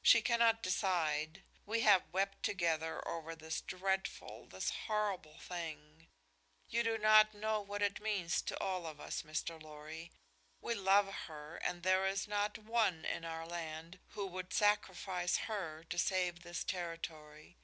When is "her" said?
11.26-11.56, 15.50-15.82